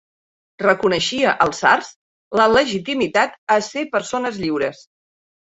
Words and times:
Reconeixia 0.61 1.33
als 1.45 1.61
sards 1.65 1.91
la 2.41 2.47
legitimitat 2.55 3.37
a 3.59 3.61
ser 3.69 3.87
persones 3.95 4.43
lliures. 4.47 4.83